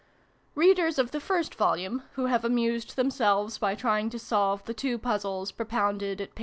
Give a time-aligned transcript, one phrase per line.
[0.55, 4.97] Readers of the first Volume, who have amused themselves by trying to solve the two
[4.97, 6.39] puzzles pro pounded at pp.